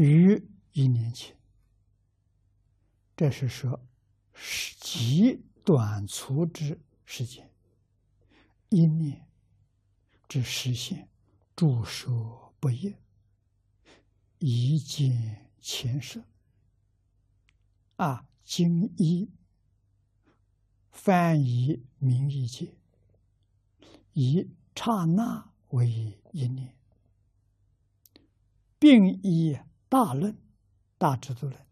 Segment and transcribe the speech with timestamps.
[0.00, 1.36] 于一年前，
[3.14, 3.86] 这是说
[4.80, 7.50] 极短促之时间，
[8.70, 9.28] 一念
[10.26, 11.10] 之实现，
[11.54, 12.96] 诸说不一，
[14.38, 16.24] 一见前设。
[17.96, 19.28] 啊，经一
[20.90, 22.74] 翻译名义界，
[24.14, 26.74] 以刹那为一念，
[28.78, 29.58] 并以
[29.90, 30.38] 大论、
[30.98, 31.66] 大制度论，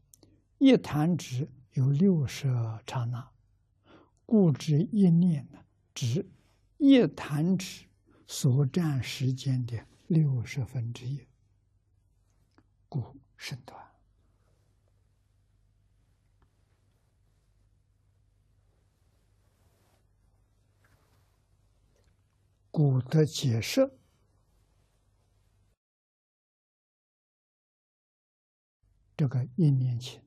[0.59, 2.49] 一弹指有六十
[2.85, 3.31] 刹那，
[4.27, 5.61] 故知一念呢，
[5.95, 6.29] 指
[6.79, 7.87] 一弹指
[8.27, 11.25] 所占时间的六十分之一，
[12.89, 13.81] 故甚短。
[22.73, 23.98] 古的解释，
[29.19, 30.23] 这个一念前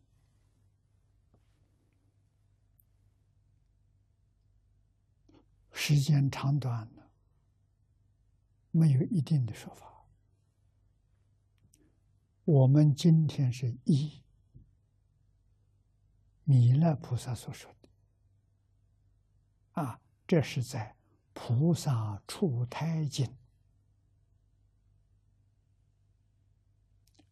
[5.72, 7.02] 时间长短呢，
[8.72, 10.06] 没有一定的说法。
[12.44, 14.22] 我们今天是一
[16.44, 20.98] 弥勒菩萨所说的啊，这是在。
[21.34, 23.34] 菩萨出胎经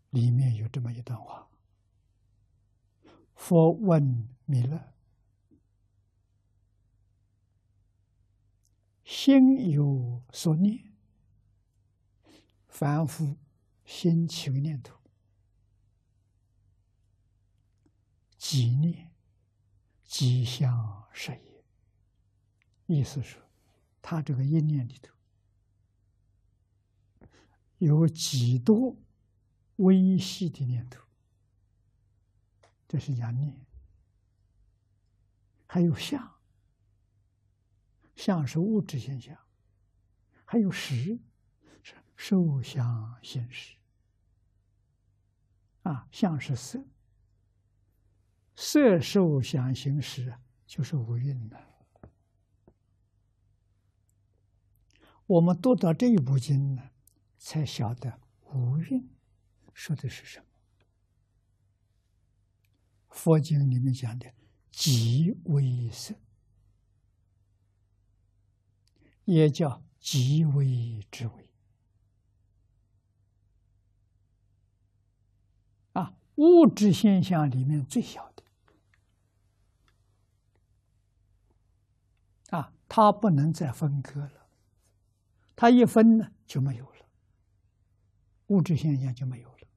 [0.09, 1.47] 里面有这么一段话：
[3.35, 4.93] 佛问弥勒，
[9.03, 10.93] 心有所念，
[12.67, 13.37] 凡夫
[13.85, 14.99] 心起为念头，
[18.37, 19.11] 即念
[20.03, 21.63] 即相是也。
[22.87, 23.37] 意思是。
[24.01, 25.13] 他这个一念里头
[27.77, 28.95] 有几多
[29.79, 31.01] 微细的念头，
[32.87, 33.53] 这是阳念；
[35.65, 36.35] 还有相，
[38.15, 39.35] 相是物质现象；
[40.45, 41.19] 还有识，
[41.81, 43.77] 是受想行识。
[45.83, 46.85] 啊，相是色，
[48.55, 50.37] 色受想行识
[50.67, 51.57] 就是无蕴的。
[55.25, 56.89] 我们读到这一部经呢，
[57.37, 58.19] 才晓得
[58.51, 59.09] 无蕴
[59.79, 60.45] 说的是什么。
[63.07, 64.29] 佛经里面讲的
[64.69, 66.13] 极微色，
[69.23, 71.49] 也叫极微之微
[75.93, 78.43] 啊，物质现象里面最小的
[82.49, 84.49] 啊，它不能再分割了。
[85.55, 87.05] 它一分呢就没有了，
[88.47, 89.68] 物质现象就没有了。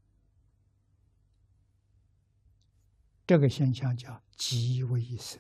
[3.27, 5.39] 这个现象叫极微色，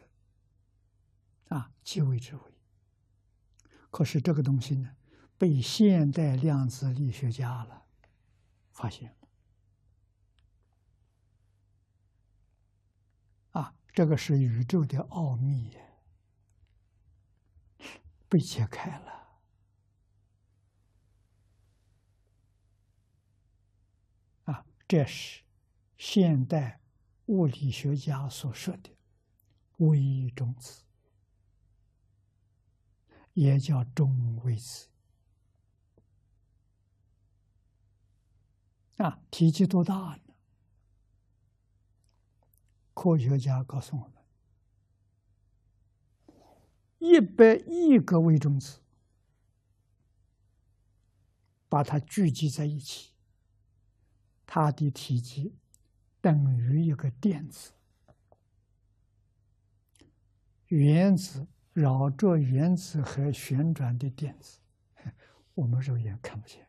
[1.49, 2.43] 啊，极微之微。
[3.91, 4.97] 可是这个东西呢，
[5.37, 7.85] 被现代量子力学家了
[8.71, 9.15] 发现
[13.53, 15.77] 了，啊，这个是宇宙的奥秘
[18.29, 19.21] 被解开了。
[24.89, 25.43] 这是
[25.97, 26.82] 现代
[27.33, 28.91] 物理学家所说的
[29.79, 30.83] 微中子，
[33.33, 34.89] 也叫中微子。
[38.99, 40.35] 啊，体积多大呢？
[42.93, 44.13] 科学家告诉我们，
[46.99, 48.81] 一百亿个微中子，
[51.71, 53.15] 把它聚集在一起。
[54.45, 55.57] 它的体积
[56.23, 57.73] 等于一个电子，
[60.69, 64.61] 原子绕着原子核旋转的电子，
[65.55, 66.67] 我们肉眼看不见。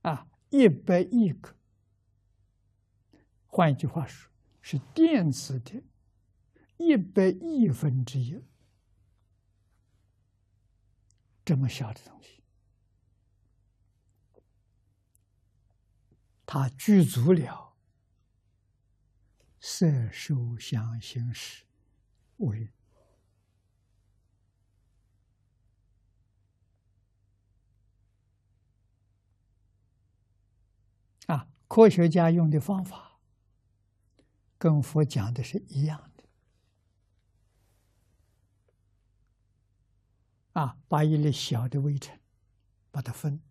[0.00, 1.54] 啊，一百亿个，
[3.46, 4.30] 换一句话说，
[4.62, 5.82] 是电子的
[6.78, 8.42] 一百亿分之一，
[11.44, 12.37] 这么小的东西。
[16.50, 17.76] 他具足了
[19.60, 21.66] 色、受、想、行、识
[22.38, 22.72] 为
[31.26, 33.20] 啊，科学家用的方法
[34.56, 36.24] 跟佛讲的是一样的
[40.54, 42.18] 啊，把一粒小的微尘
[42.90, 43.47] 把它分。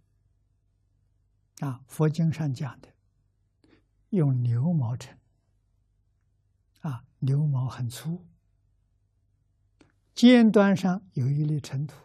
[1.60, 2.94] 啊，佛经上讲的，
[4.10, 5.18] 用牛毛成，
[6.82, 8.28] 啊，牛毛很粗，
[10.14, 11.96] 尖端上有一粒尘土，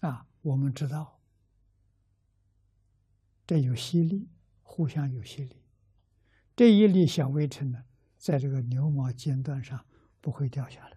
[0.00, 1.20] 啊，我们知道，
[3.46, 4.30] 这有吸力，
[4.62, 5.64] 互相有吸力，
[6.54, 7.84] 这一粒小微尘呢，
[8.16, 9.84] 在这个牛毛尖端上
[10.20, 10.88] 不会掉下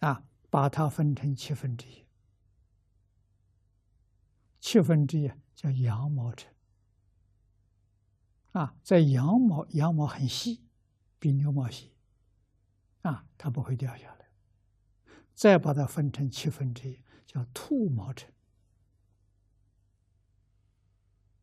[0.00, 2.04] 来，啊，把它分成七分之一。
[4.60, 6.54] 七分之一叫羊毛尘
[8.52, 10.62] 啊，在羊毛羊毛很细，
[11.18, 11.94] 比牛毛细
[13.02, 14.30] 啊，它不会掉下来。
[15.34, 18.30] 再把它分成七分之一，叫兔毛尘，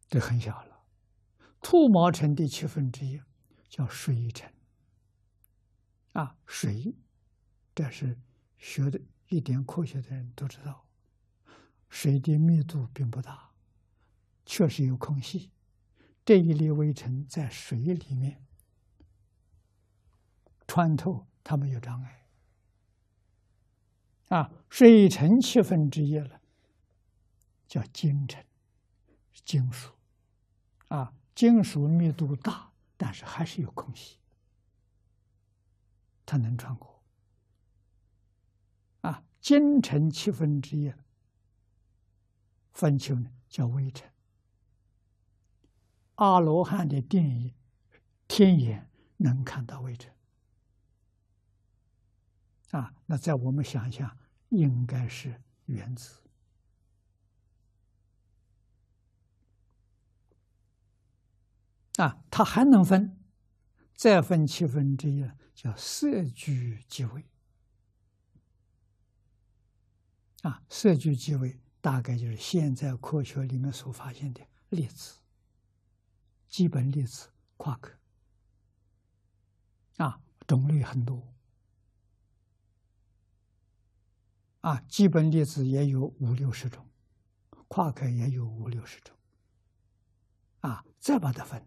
[0.08, 0.84] 这很小了。
[1.62, 3.20] 兔毛尘的七分之一
[3.68, 4.54] 叫水尘
[6.14, 6.96] 啊，水，
[7.74, 8.20] 这是
[8.58, 10.87] 学的一点科学的人都知道。
[11.90, 13.52] 水的密度并不大，
[14.46, 15.52] 确实有空隙。
[16.26, 18.46] 这一粒微尘在水里面
[20.68, 22.28] 穿透，它没有障碍。
[24.28, 26.42] 啊，水尘七分之一了，
[27.66, 28.46] 叫金尘，
[29.46, 29.94] 金属。
[30.90, 34.18] 啊，金属密度大，但是还是有空隙，
[36.26, 37.02] 它能穿过。
[39.02, 40.94] 啊，金尘七分之一。
[42.78, 44.08] 分球呢叫微尘，
[46.14, 47.56] 阿罗汉的定义，
[48.28, 48.88] 天眼
[49.18, 50.14] 能看到微尘，
[52.70, 54.16] 啊，那在我们想象
[54.50, 56.22] 应该是原子，
[61.96, 63.18] 啊，它还能分，
[63.96, 67.26] 再分七分之一叫色聚即微，
[70.44, 71.60] 啊，色聚即微。
[71.88, 75.22] 大概就是现在科学里面所发现的粒子，
[76.50, 77.98] 基本粒子夸克。
[79.96, 81.34] 啊，种类很多。
[84.60, 86.86] 啊，基本粒子也有五六十种，
[87.70, 89.16] 夸克也有五六十种。
[90.60, 91.66] 啊，再把它分，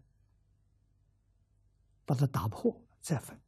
[2.05, 3.41] 把它打破再分，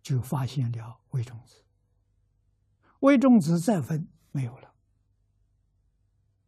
[0.00, 1.57] 就发现了微中子。
[3.00, 4.72] 微中子再分没有了，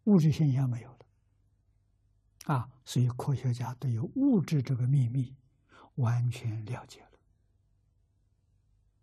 [0.05, 0.99] 物质现象没有了，
[2.47, 5.37] 啊，所以科学家对于物质这个秘密
[5.97, 7.09] 完全了解了。